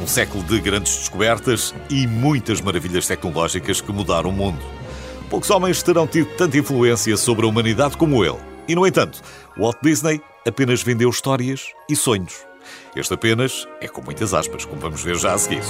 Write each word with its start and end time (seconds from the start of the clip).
Um 0.00 0.06
século 0.06 0.44
de 0.44 0.60
grandes 0.60 0.96
descobertas 0.96 1.74
e 1.90 2.06
muitas 2.06 2.60
maravilhas 2.60 3.06
tecnológicas 3.06 3.80
que 3.80 3.90
mudaram 3.90 4.30
o 4.30 4.32
mundo. 4.32 4.60
Poucos 5.28 5.50
homens 5.50 5.82
terão 5.82 6.06
tido 6.06 6.28
tanta 6.36 6.56
influência 6.56 7.16
sobre 7.16 7.44
a 7.44 7.48
humanidade 7.48 7.96
como 7.96 8.24
ele. 8.24 8.38
E, 8.68 8.76
no 8.76 8.86
entanto, 8.86 9.20
Walt 9.58 9.78
Disney 9.82 10.20
apenas 10.46 10.82
vendeu 10.82 11.10
histórias 11.10 11.66
e 11.90 11.96
sonhos. 11.96 12.46
Este 12.94 13.12
apenas 13.12 13.66
é 13.80 13.88
com 13.88 14.00
muitas 14.00 14.32
aspas, 14.32 14.64
como 14.64 14.80
vamos 14.80 15.02
ver 15.02 15.16
já 15.16 15.34
a 15.34 15.38
seguir. 15.38 15.62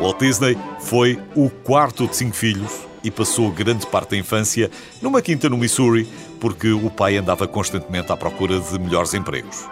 Walt 0.00 0.18
Disney 0.18 0.56
foi 0.80 1.18
o 1.34 1.50
quarto 1.50 2.06
de 2.06 2.16
cinco 2.16 2.34
filhos 2.34 2.86
e 3.06 3.10
passou 3.10 3.52
grande 3.52 3.86
parte 3.86 4.10
da 4.10 4.16
infância 4.16 4.68
numa 5.00 5.22
quinta 5.22 5.48
no 5.48 5.56
Missouri, 5.56 6.08
porque 6.40 6.72
o 6.72 6.90
pai 6.90 7.16
andava 7.16 7.46
constantemente 7.46 8.10
à 8.10 8.16
procura 8.16 8.58
de 8.58 8.78
melhores 8.80 9.14
empregos. 9.14 9.64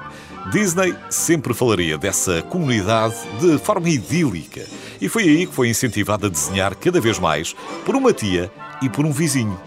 Disney 0.53 0.95
sempre 1.11 1.53
falaria 1.53 1.99
dessa 1.99 2.43
comunidade 2.43 3.17
de 3.41 3.59
forma 3.59 3.89
idílica 3.89 4.65
e 5.01 5.09
foi 5.09 5.25
aí 5.25 5.47
que 5.47 5.55
foi 5.55 5.69
incentivado 5.69 6.27
a 6.27 6.31
desenhar 6.31 6.77
cada 6.77 7.01
vez 7.01 7.19
mais 7.19 7.57
por 7.85 7.97
uma 7.97 8.13
tia 8.13 8.53
e 8.81 8.89
por 8.89 9.05
um 9.05 9.11
vizinho. 9.11 9.59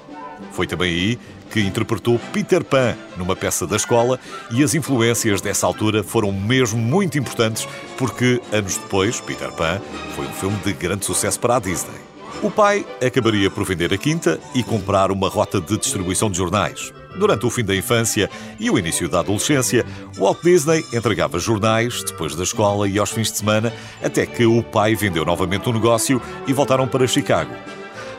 Foi 0.51 0.65
também 0.65 0.89
aí 0.89 1.19
que 1.51 1.59
interpretou 1.59 2.17
Peter 2.31 2.63
Pan 2.63 2.95
numa 3.17 3.35
peça 3.35 3.67
da 3.67 3.75
escola 3.75 4.17
e 4.51 4.63
as 4.63 4.75
influências 4.75 5.41
dessa 5.41 5.65
altura 5.65 6.03
foram 6.03 6.31
mesmo 6.31 6.79
muito 6.79 7.17
importantes 7.17 7.67
porque, 7.97 8.39
anos 8.53 8.77
depois, 8.77 9.19
Peter 9.19 9.51
Pan 9.51 9.81
foi 10.15 10.25
um 10.25 10.33
filme 10.33 10.57
de 10.63 10.71
grande 10.71 11.05
sucesso 11.05 11.39
para 11.39 11.57
a 11.57 11.59
Disney. 11.59 12.06
O 12.43 12.51
pai 12.51 12.85
acabaria 13.03 13.49
por 13.49 13.65
vender 13.65 13.91
a 13.91 13.97
quinta 13.97 14.39
e 14.53 14.61
comprar 14.61 15.11
uma 15.11 15.27
rota 15.27 15.59
de 15.59 15.75
distribuição 15.75 16.29
de 16.29 16.37
jornais. 16.37 16.93
Durante 17.17 17.47
o 17.47 17.49
fim 17.49 17.65
da 17.65 17.75
infância 17.75 18.29
e 18.59 18.69
o 18.69 18.77
início 18.77 19.09
da 19.09 19.21
adolescência, 19.21 19.83
Walt 20.15 20.37
Disney 20.43 20.85
entregava 20.93 21.39
jornais 21.39 22.03
depois 22.03 22.35
da 22.35 22.43
escola 22.43 22.87
e 22.87 22.99
aos 22.99 23.09
fins 23.09 23.31
de 23.31 23.39
semana, 23.39 23.73
até 24.03 24.23
que 24.27 24.45
o 24.45 24.61
pai 24.61 24.93
vendeu 24.93 25.25
novamente 25.25 25.67
o 25.67 25.73
negócio 25.73 26.21
e 26.45 26.53
voltaram 26.53 26.87
para 26.87 27.07
Chicago. 27.07 27.51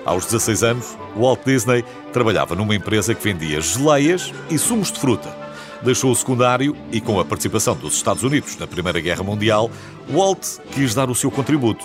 Aos 0.05 0.25
16 0.25 0.63
anos, 0.65 0.99
Walt 1.17 1.41
Disney 1.47 1.85
trabalhava 2.13 2.57
numa 2.57 2.75
empresa 2.75 3.15
que 3.15 3.23
vendia 3.23 3.61
geleias 3.61 4.33
e 4.51 4.59
sumos 4.59 4.91
de 4.91 4.99
fruta. 4.99 5.33
Deixou 5.81 6.11
o 6.11 6.17
secundário 6.17 6.77
e, 6.91 7.01
com 7.01 7.21
a 7.21 7.25
participação 7.25 7.77
dos 7.77 7.95
Estados 7.95 8.25
Unidos 8.25 8.57
na 8.57 8.67
Primeira 8.67 8.99
Guerra 8.99 9.23
Mundial, 9.23 9.71
Walt 10.11 10.45
quis 10.73 10.93
dar 10.93 11.09
o 11.09 11.15
seu 11.15 11.31
contributo. 11.31 11.85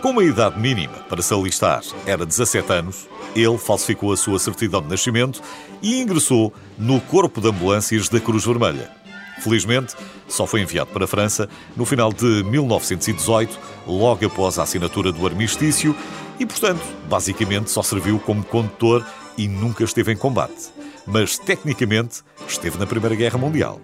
Com 0.00 0.10
uma 0.10 0.22
idade 0.22 0.58
mínima 0.60 0.94
para 1.08 1.20
se 1.20 1.34
alistar, 1.34 1.82
era 2.06 2.24
17 2.24 2.72
anos, 2.72 3.08
ele 3.34 3.58
falsificou 3.58 4.12
a 4.12 4.16
sua 4.16 4.38
certidão 4.38 4.80
de 4.80 4.88
nascimento 4.88 5.42
e 5.82 6.00
ingressou 6.00 6.52
no 6.78 7.00
Corpo 7.00 7.40
de 7.40 7.48
Ambulâncias 7.48 8.08
da 8.08 8.20
Cruz 8.20 8.44
Vermelha. 8.44 8.92
Felizmente, 9.40 9.94
só 10.28 10.46
foi 10.46 10.60
enviado 10.60 10.90
para 10.90 11.04
a 11.04 11.08
França 11.08 11.48
no 11.76 11.84
final 11.84 12.12
de 12.12 12.44
1918, 12.44 13.58
logo 13.88 14.24
após 14.24 14.58
a 14.58 14.62
assinatura 14.62 15.10
do 15.10 15.26
armistício, 15.26 15.94
e, 16.38 16.46
portanto, 16.46 16.82
basicamente 17.08 17.68
só 17.68 17.82
serviu 17.82 18.20
como 18.20 18.44
condutor 18.44 19.04
e 19.36 19.48
nunca 19.48 19.82
esteve 19.82 20.12
em 20.12 20.16
combate. 20.16 20.70
Mas, 21.04 21.38
tecnicamente, 21.38 22.22
esteve 22.46 22.78
na 22.78 22.86
Primeira 22.86 23.16
Guerra 23.16 23.38
Mundial. 23.38 23.80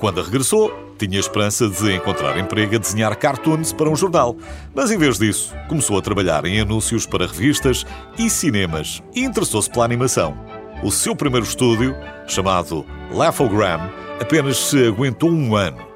Quando 0.00 0.22
regressou, 0.22 0.72
tinha 0.98 1.20
esperança 1.20 1.68
de 1.68 1.94
encontrar 1.94 2.38
emprego 2.38 2.74
a 2.74 2.78
desenhar 2.78 3.14
cartoons 3.16 3.70
para 3.70 3.88
um 3.88 3.94
jornal, 3.94 4.34
mas 4.74 4.90
em 4.90 4.96
vez 4.96 5.18
disso, 5.18 5.54
começou 5.68 5.98
a 5.98 6.02
trabalhar 6.02 6.46
em 6.46 6.58
anúncios 6.58 7.04
para 7.04 7.26
revistas 7.26 7.84
e 8.18 8.30
cinemas 8.30 9.02
e 9.14 9.22
interessou-se 9.22 9.68
pela 9.68 9.84
animação. 9.84 10.34
O 10.82 10.90
seu 10.90 11.14
primeiro 11.14 11.44
estúdio, 11.44 11.94
chamado 12.26 12.86
Laugh-O-Gram, 13.12 13.90
apenas 14.18 14.56
se 14.56 14.86
aguentou 14.86 15.30
um 15.30 15.54
ano. 15.54 15.86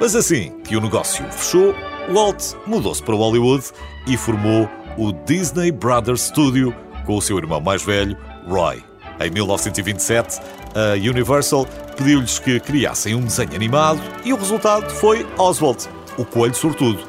Mas 0.00 0.16
assim 0.16 0.52
que 0.64 0.76
o 0.76 0.80
negócio 0.80 1.24
fechou, 1.30 1.72
Walt 2.12 2.54
mudou-se 2.66 3.00
para 3.00 3.14
Hollywood 3.14 3.64
e 4.08 4.16
formou 4.16 4.68
o 4.98 5.12
Disney 5.12 5.70
Brothers 5.70 6.22
Studio 6.22 6.74
com 7.06 7.16
o 7.16 7.22
seu 7.22 7.38
irmão 7.38 7.60
mais 7.60 7.84
velho, 7.84 8.16
Roy. 8.48 8.82
Em 9.20 9.30
1927, 9.30 10.40
a 10.74 10.94
Universal 10.94 11.68
pediu-lhes 11.94 12.38
que 12.38 12.60
criassem 12.60 13.14
um 13.14 13.22
desenho 13.22 13.54
animado 13.54 14.00
e 14.24 14.32
o 14.32 14.36
resultado 14.36 14.90
foi 14.90 15.26
Oswald, 15.38 15.88
o 16.18 16.24
coelho 16.24 16.54
sortudo. 16.54 17.00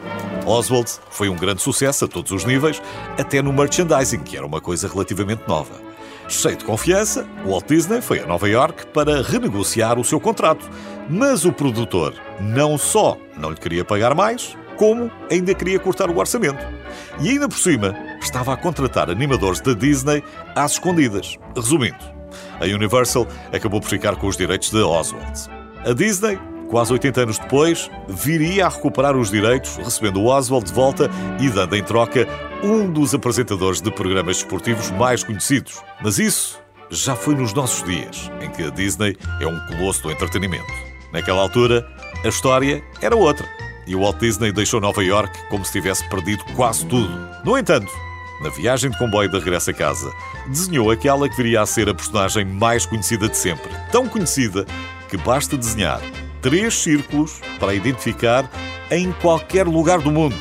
Oswald 0.46 0.90
foi 1.10 1.28
um 1.30 1.36
grande 1.36 1.62
sucesso 1.62 2.06
a 2.06 2.08
todos 2.08 2.32
os 2.32 2.46
níveis, 2.46 2.82
até 3.18 3.42
no 3.42 3.52
merchandising, 3.52 4.20
que 4.20 4.38
era 4.38 4.46
uma 4.46 4.62
coisa 4.62 4.88
relativamente 4.88 5.44
nova. 5.48 5.74
Cheio 6.28 6.58
de 6.58 6.66
confiança, 6.66 7.28
Walt 7.46 7.68
Disney 7.68 8.02
foi 8.02 8.20
a 8.20 8.26
Nova 8.26 8.50
York 8.50 8.88
para 8.88 9.22
renegociar 9.22 10.00
o 10.00 10.04
seu 10.04 10.20
contrato, 10.20 10.68
mas 11.08 11.46
o 11.46 11.54
produtor 11.54 12.14
não 12.40 12.78
só 12.78 13.18
não 13.38 13.52
lhe 13.52 13.58
queria 13.58 13.86
pagar 13.86 14.16
mais, 14.16 14.58
como 14.76 15.12
ainda 15.32 15.54
queria 15.54 15.80
cortar 15.80 16.10
o 16.10 16.18
orçamento. 16.18 16.66
E 17.22 17.30
ainda 17.30 17.48
por 17.48 17.58
cima, 17.58 17.96
estava 18.22 18.54
a 18.54 18.58
contratar 18.58 19.10
animadores 19.10 19.62
da 19.62 19.74
Disney 19.74 20.24
às 20.56 20.74
escondidas. 20.74 21.38
Resumindo, 21.56 22.15
a 22.60 22.66
Universal 22.66 23.28
acabou 23.54 23.82
por 23.82 23.90
ficar 23.90 24.16
com 24.16 24.28
os 24.28 24.38
direitos 24.38 24.70
de 24.70 24.82
Oswald. 24.82 25.50
A 25.86 25.94
Disney, 25.94 26.40
quase 26.70 26.92
80 26.94 27.22
anos 27.22 27.40
depois, 27.40 27.90
viria 28.08 28.66
a 28.66 28.70
recuperar 28.70 29.16
os 29.16 29.30
direitos, 29.30 29.78
recebendo 29.78 30.24
Oswald 30.26 30.66
de 30.66 30.74
volta 30.74 31.10
e 31.40 31.50
dando 31.50 31.76
em 31.76 31.84
troca 31.84 32.28
um 32.64 32.92
dos 32.92 33.14
apresentadores 33.14 33.82
de 33.82 33.92
programas 33.92 34.38
desportivos 34.38 34.90
mais 34.92 35.24
conhecidos. 35.24 35.82
Mas 36.02 36.18
isso 36.18 36.60
já 36.90 37.16
foi 37.16 37.36
nos 37.36 37.54
nossos 37.54 37.84
dias, 37.84 38.32
em 38.42 38.50
que 38.50 38.64
a 38.64 38.70
Disney 38.70 39.18
é 39.42 39.48
um 39.48 39.60
colosso 39.68 40.04
do 40.04 40.12
entretenimento. 40.12 40.66
Naquela 41.14 41.42
altura, 41.42 41.88
a 42.24 42.28
história 42.28 42.84
era 43.02 43.16
outra. 43.16 43.48
E 43.88 43.96
o 43.96 44.02
Walt 44.02 44.18
Disney 44.18 44.52
deixou 44.52 44.82
Nova 44.82 45.04
York 45.04 45.32
como 45.50 45.64
se 45.64 45.72
tivesse 45.72 46.08
perdido 46.10 46.44
quase 46.56 46.86
tudo. 46.88 47.12
No 47.44 47.58
entanto, 47.58 47.92
na 48.42 48.50
viagem 48.50 48.90
de 48.90 48.98
comboio 48.98 49.30
de 49.30 49.38
regresso 49.38 49.70
a 49.72 49.74
casa, 49.74 50.12
desenhou 50.48 50.92
aquela 50.92 51.30
que 51.30 51.38
viria 51.38 51.62
a 51.62 51.66
ser 51.66 51.90
a 51.90 51.94
personagem 51.94 52.46
mais 52.46 52.86
conhecida 52.86 53.30
de 53.30 53.38
sempre. 53.38 53.70
Tão 53.92 54.08
conhecida 54.08 54.66
que 55.10 55.18
basta 55.18 55.58
desenhar 55.58 56.02
três 56.42 56.76
círculos 56.76 57.40
para 57.60 57.72
a 57.72 57.76
identificar 57.76 58.50
em 58.92 59.12
qualquer 59.14 59.68
lugar 59.68 60.00
do 60.00 60.12
mundo. 60.12 60.36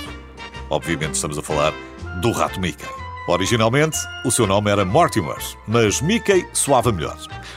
Obviamente 0.68 1.14
estamos 1.14 1.38
a 1.38 1.42
falar 1.42 1.72
do 2.20 2.30
rato 2.32 2.60
Mickey. 2.60 2.86
Originalmente, 3.26 3.96
o 4.22 4.30
seu 4.30 4.46
nome 4.46 4.70
era 4.70 4.84
Mortimer, 4.84 5.38
mas 5.66 6.02
Mickey 6.02 6.46
soava 6.52 6.92
melhor. 6.92 7.16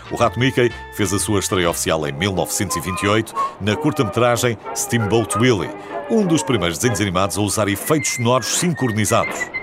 O 0.09 0.15
rato 0.15 0.39
Mickey 0.39 0.71
fez 0.93 1.11
a 1.11 1.19
sua 1.19 1.39
estreia 1.39 1.69
oficial 1.69 2.07
em 2.07 2.13
1928 2.13 3.33
na 3.59 3.75
curta-metragem 3.75 4.57
Steamboat 4.73 5.37
Willie, 5.37 5.69
um 6.09 6.25
dos 6.25 6.41
primeiros 6.41 6.77
desenhos 6.77 7.01
animados 7.01 7.37
a 7.37 7.41
usar 7.41 7.67
efeitos 7.67 8.11
sonoros 8.11 8.47
sincronizados. 8.47 9.56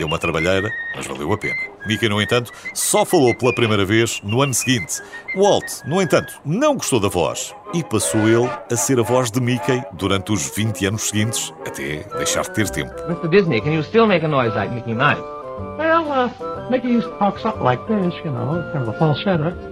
Deu 0.00 0.06
uma 0.06 0.18
trabalheira, 0.18 0.72
mas 0.96 1.06
valeu 1.06 1.30
a 1.30 1.36
pena. 1.36 1.60
Mickey, 1.86 2.08
no 2.08 2.22
entanto, 2.22 2.50
só 2.72 3.04
falou 3.04 3.34
pela 3.34 3.54
primeira 3.54 3.84
vez 3.84 4.18
no 4.22 4.40
ano 4.40 4.54
seguinte. 4.54 4.94
Walt, 5.36 5.82
no 5.84 6.00
entanto, 6.00 6.40
não 6.42 6.74
gostou 6.74 6.98
da 6.98 7.08
voz 7.08 7.54
e 7.74 7.84
passou 7.84 8.26
ele 8.26 8.48
a 8.72 8.76
ser 8.76 8.98
a 8.98 9.02
voz 9.02 9.30
de 9.30 9.42
Mickey 9.42 9.84
durante 9.92 10.32
os 10.32 10.56
20 10.56 10.86
anos 10.86 11.02
seguintes, 11.02 11.52
até 11.66 12.02
deixar 12.16 12.44
de 12.44 12.52
ter 12.52 12.70
tempo. 12.70 12.94
Mr. 13.10 13.28
Disney, 13.28 13.60
can 13.60 13.72
you 13.72 13.82
still 13.82 14.06
make 14.06 14.24
a 14.24 14.28
noise 14.28 14.56
like 14.56 14.72
Mickey 14.72 14.94
Mouse? 14.94 15.39
Well, 15.78 16.10
uh, 16.10 16.70
Mickey 16.70 16.88
used 16.88 17.08
to 17.08 17.18
talk 17.18 17.38
something 17.38 17.62
like 17.62 17.86
this, 17.86 18.14
you 18.24 18.30
know, 18.30 18.62
kind 18.72 18.82
of 18.82 18.88
a 18.88 18.98
falsetto. 18.98 19.70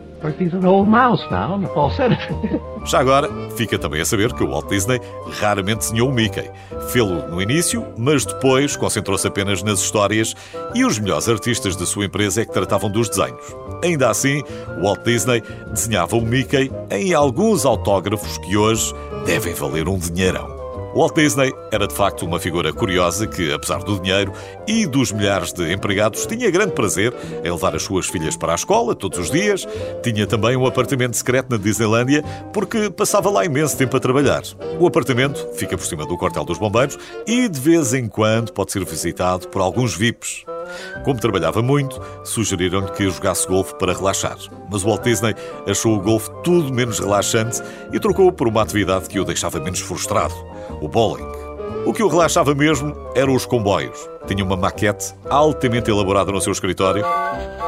Já 2.85 3.01
agora, 3.01 3.29
fica 3.57 3.79
também 3.79 4.01
a 4.01 4.05
saber 4.05 4.33
que 4.33 4.43
o 4.43 4.51
Walt 4.51 4.69
Disney 4.69 5.01
raramente 5.41 5.79
desenhou 5.81 6.09
o 6.09 6.13
Mickey. 6.13 6.51
Fê-lo 6.91 7.29
no 7.29 7.41
início, 7.41 7.87
mas 7.97 8.25
depois 8.25 8.77
concentrou-se 8.77 9.27
apenas 9.27 9.63
nas 9.63 9.81
histórias 9.81 10.35
e 10.75 10.85
os 10.85 10.99
melhores 10.99 11.29
artistas 11.29 11.77
da 11.77 11.87
sua 11.87 12.07
empresa 12.07 12.43
é 12.43 12.45
que 12.45 12.53
tratavam 12.53 12.91
dos 12.91 13.09
desenhos. 13.09 13.55
Ainda 13.85 14.11
assim, 14.11 14.43
Walt 14.83 15.05
Disney 15.05 15.43
desenhava 15.71 16.17
o 16.17 16.21
Mickey 16.21 16.71
em 16.91 17.15
alguns 17.15 17.65
autógrafos 17.65 18.39
que 18.39 18.57
hoje 18.57 18.93
devem 19.25 19.55
valer 19.55 19.89
um 19.89 19.99
dinheirão. 19.99 20.58
Walt 20.99 21.15
Disney 21.15 21.55
era 21.71 21.87
de 21.87 21.95
facto 21.95 22.27
uma 22.27 22.41
figura 22.41 22.73
curiosa 22.73 23.25
que, 23.25 23.53
apesar 23.53 23.85
do 23.85 24.01
dinheiro 24.01 24.33
e 24.67 24.85
dos 24.85 25.13
milhares 25.13 25.53
de 25.53 25.73
empregados, 25.73 26.27
tinha 26.27 26.51
grande 26.51 26.73
prazer 26.73 27.15
em 27.45 27.53
levar 27.53 27.77
as 27.77 27.85
suas 27.85 28.09
filhas 28.09 28.37
para 28.37 28.51
a 28.51 28.57
escola 28.57 28.97
todos 28.97 29.17
os 29.17 29.31
dias. 29.31 29.65
Tinha 30.03 30.27
também 30.27 30.57
um 30.57 30.67
apartamento 30.67 31.17
secreto 31.17 31.53
na 31.53 31.57
Disneylândia 31.57 32.25
porque 32.53 32.91
passava 32.91 33.31
lá 33.31 33.45
imenso 33.45 33.79
tempo 33.79 33.97
a 33.97 34.01
trabalhar. 34.01 34.43
O 34.81 34.89
apartamento 34.89 35.49
fica 35.55 35.79
por 35.79 35.87
cima 35.87 36.05
do 36.05 36.19
quartel 36.19 36.45
dos 36.45 36.59
bombeiros 36.59 36.99
e 37.25 37.49
de 37.49 37.61
vez 37.61 37.95
em 37.95 38.09
quando 38.09 38.53
pode 38.53 38.73
ser 38.73 38.85
visitado 38.85 39.47
por 39.47 39.63
alguns 39.63 39.95
VIPs. 39.95 40.45
Como 41.05 41.21
trabalhava 41.21 41.63
muito, 41.63 42.01
sugeriram-lhe 42.25 42.91
que 42.93 43.09
jogasse 43.09 43.47
golfe 43.47 43.75
para 43.75 43.93
relaxar. 43.93 44.37
Mas 44.71 44.83
Walt 44.83 45.03
Disney 45.03 45.35
achou 45.67 45.97
o 45.97 46.01
golfe 46.01 46.31
tudo 46.43 46.73
menos 46.73 46.99
relaxante 46.99 47.63
e 47.93 47.99
trocou 47.99 48.33
por 48.33 48.49
uma 48.49 48.63
atividade 48.63 49.09
que 49.09 49.21
o 49.21 49.25
deixava 49.25 49.61
menos 49.61 49.81
frustrado: 49.81 50.35
o 50.81 50.89
bowling. 50.89 51.49
O 51.85 51.93
que 51.93 52.03
o 52.03 52.09
relaxava 52.09 52.55
mesmo 52.55 52.95
eram 53.15 53.35
os 53.35 53.47
comboios. 53.47 53.99
Tinha 54.27 54.45
uma 54.45 54.57
maquete 54.57 55.15
altamente 55.31 55.91
elaborada 55.91 56.31
no 56.31 56.41
seu 56.41 56.53
escritório 56.53 57.05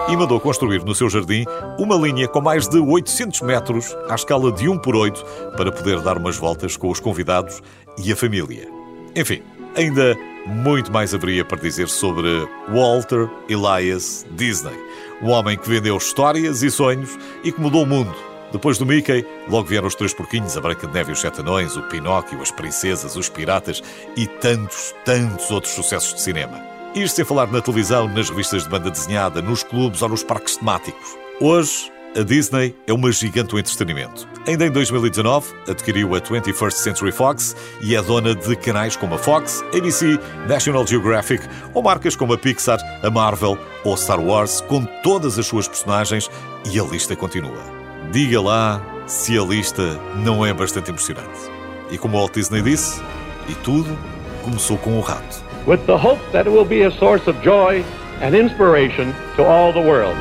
e 0.08 0.16
mandou 0.16 0.38
construir 0.40 0.84
no 0.84 0.94
seu 0.94 1.08
jardim 1.08 1.44
uma 1.78 1.96
linha 1.96 2.28
com 2.28 2.40
mais 2.40 2.68
de 2.68 2.78
800 2.78 3.40
metros 3.42 3.96
à 4.08 4.14
escala 4.14 4.52
de 4.52 4.68
1 4.68 4.78
por 4.78 4.94
8 4.94 5.24
para 5.56 5.72
poder 5.72 6.00
dar 6.00 6.18
umas 6.18 6.36
voltas 6.36 6.76
com 6.76 6.90
os 6.90 7.00
convidados 7.00 7.62
e 7.96 8.12
a 8.12 8.16
família. 8.16 8.68
Enfim, 9.14 9.42
ainda 9.76 10.16
muito 10.46 10.92
mais 10.92 11.14
haveria 11.14 11.44
para 11.44 11.60
dizer 11.60 11.88
sobre 11.88 12.48
Walter 12.68 13.28
Elias 13.48 14.26
Disney, 14.32 14.76
o 15.22 15.28
homem 15.28 15.56
que 15.56 15.68
vendeu 15.68 15.96
histórias 15.96 16.62
e 16.62 16.70
sonhos 16.70 17.18
e 17.44 17.52
que 17.52 17.60
mudou 17.60 17.82
o 17.82 17.86
mundo. 17.86 18.14
Depois 18.52 18.78
do 18.78 18.86
Mickey, 18.86 19.24
logo 19.48 19.68
vieram 19.68 19.86
os 19.86 19.94
Três 19.94 20.12
Porquinhos, 20.12 20.56
a 20.56 20.60
Branca 20.60 20.86
de 20.86 20.92
Neve 20.92 21.10
e 21.10 21.12
os 21.12 21.20
Sete 21.20 21.40
Anões, 21.40 21.76
o 21.76 21.82
Pinóquio, 21.82 22.42
as 22.42 22.50
Princesas, 22.50 23.14
os 23.14 23.28
Piratas 23.28 23.80
e 24.16 24.26
tantos, 24.26 24.92
tantos 25.04 25.50
outros 25.50 25.72
sucessos 25.72 26.14
de 26.14 26.20
cinema. 26.20 26.60
Isto 26.94 27.16
sem 27.16 27.24
falar 27.24 27.46
na 27.52 27.60
televisão, 27.60 28.08
nas 28.08 28.28
revistas 28.28 28.64
de 28.64 28.68
banda 28.68 28.90
desenhada, 28.90 29.40
nos 29.40 29.62
clubes 29.62 30.02
ou 30.02 30.08
nos 30.08 30.24
parques 30.24 30.56
temáticos. 30.56 31.16
Hoje, 31.40 31.92
a 32.16 32.22
Disney 32.22 32.74
é 32.86 32.92
uma 32.92 33.12
gigante 33.12 33.50
do 33.50 33.58
entretenimento. 33.58 34.28
Ainda 34.46 34.66
em 34.66 34.70
2019, 34.70 35.54
adquiriu 35.68 36.14
a 36.14 36.20
21st 36.20 36.72
Century 36.72 37.12
Fox 37.12 37.54
e 37.80 37.94
é 37.94 38.02
dona 38.02 38.34
de 38.34 38.56
canais 38.56 38.96
como 38.96 39.14
a 39.14 39.18
Fox, 39.18 39.62
ABC, 39.76 40.18
National 40.48 40.86
Geographic 40.86 41.46
ou 41.72 41.82
marcas 41.82 42.16
como 42.16 42.32
a 42.32 42.38
Pixar, 42.38 42.78
a 43.02 43.10
Marvel 43.10 43.56
ou 43.84 43.96
Star 43.96 44.20
Wars, 44.20 44.60
com 44.62 44.84
todas 45.02 45.38
as 45.38 45.46
suas 45.46 45.68
personagens 45.68 46.28
e 46.72 46.80
a 46.80 46.82
lista 46.82 47.14
continua. 47.14 47.62
Diga 48.10 48.40
lá 48.40 48.82
se 49.06 49.38
a 49.38 49.42
lista 49.42 50.00
não 50.16 50.44
é 50.44 50.52
bastante 50.52 50.90
emocionante. 50.90 51.50
E 51.90 51.98
como 51.98 52.18
Walt 52.18 52.34
Disney 52.34 52.62
disse, 52.62 53.00
e 53.48 53.54
tudo 53.56 53.96
começou 54.42 54.78
com 54.78 54.98
o 54.98 55.00
rato. 55.00 55.44
With 55.66 55.84
the 55.86 55.92
hope 55.92 56.20
that 56.32 56.48
it 56.48 56.50
will 56.50 56.64
be 56.64 56.84
a 56.84 56.90
source 56.90 57.28
of 57.28 57.38
joy 57.44 57.84
and 58.20 58.34
inspiration 58.34 59.12
to 59.36 59.44
all 59.44 59.72
the 59.72 59.80
world. 59.80 60.16